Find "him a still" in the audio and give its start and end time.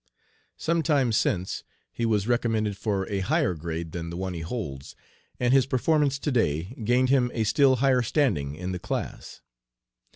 7.09-7.75